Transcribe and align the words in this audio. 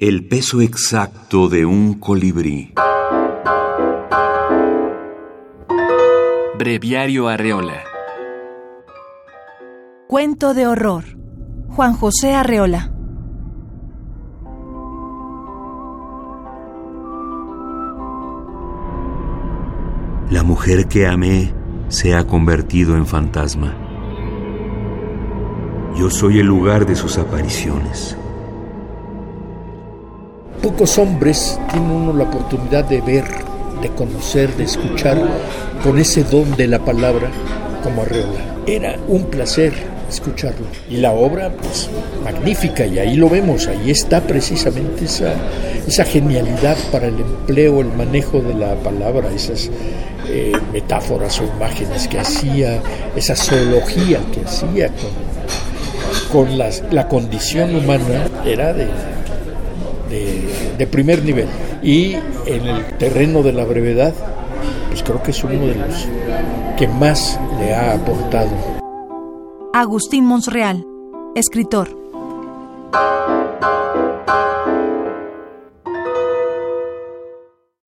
El 0.00 0.28
peso 0.28 0.60
exacto 0.60 1.48
de 1.48 1.66
un 1.66 1.94
colibrí. 1.94 2.72
Breviario 6.56 7.26
Arreola. 7.26 7.82
Cuento 10.06 10.54
de 10.54 10.68
horror. 10.68 11.02
Juan 11.70 11.94
José 11.94 12.32
Arreola. 12.32 12.92
La 20.30 20.44
mujer 20.44 20.86
que 20.86 21.08
amé 21.08 21.52
se 21.88 22.14
ha 22.14 22.24
convertido 22.24 22.94
en 22.94 23.04
fantasma. 23.04 23.74
Yo 25.96 26.08
soy 26.08 26.38
el 26.38 26.46
lugar 26.46 26.86
de 26.86 26.94
sus 26.94 27.18
apariciones. 27.18 28.16
Pocos 30.68 30.98
hombres 30.98 31.58
tienen 31.72 31.90
uno 31.90 32.12
la 32.12 32.24
oportunidad 32.24 32.84
de 32.84 33.00
ver, 33.00 33.24
de 33.80 33.88
conocer, 33.88 34.54
de 34.56 34.64
escuchar 34.64 35.16
con 35.82 35.98
ese 35.98 36.24
don 36.24 36.54
de 36.58 36.66
la 36.66 36.84
palabra 36.84 37.30
como 37.82 38.02
Arreola. 38.02 38.38
Era 38.66 38.96
un 39.08 39.24
placer 39.24 39.72
escucharlo. 40.10 40.66
Y 40.90 40.98
la 40.98 41.12
obra, 41.12 41.50
pues, 41.50 41.88
magnífica, 42.22 42.84
y 42.84 42.98
ahí 42.98 43.16
lo 43.16 43.30
vemos, 43.30 43.66
ahí 43.66 43.90
está 43.90 44.20
precisamente 44.20 45.06
esa, 45.06 45.32
esa 45.86 46.04
genialidad 46.04 46.76
para 46.92 47.06
el 47.06 47.18
empleo, 47.18 47.80
el 47.80 47.90
manejo 47.94 48.40
de 48.40 48.52
la 48.52 48.74
palabra, 48.74 49.30
esas 49.34 49.70
eh, 50.28 50.52
metáforas 50.70 51.40
o 51.40 51.44
imágenes 51.44 52.06
que 52.08 52.18
hacía, 52.18 52.82
esa 53.16 53.34
zoología 53.34 54.20
que 54.34 54.42
hacía 54.42 54.90
con, 56.30 56.46
con 56.46 56.58
la 56.58 57.08
condición 57.08 57.74
humana, 57.74 58.28
era 58.44 58.74
de, 58.74 58.86
de, 60.08 60.86
primer 60.86 61.22
nivel. 61.24 61.48
Y 61.82 62.14
en 62.46 62.66
el 62.66 62.84
terreno 62.98 63.42
de 63.42 63.52
la 63.52 63.64
brevedad, 63.64 64.14
pues 64.88 65.02
creo 65.02 65.22
que 65.22 65.30
es 65.30 65.44
uno 65.44 65.66
de 65.66 65.74
los 65.74 66.08
que 66.76 66.88
más 66.88 67.38
le 67.58 67.74
ha 67.74 67.94
aportado. 67.94 68.50
Agustín 69.72 70.24
Monsreal, 70.24 70.84
escritor. 71.34 71.96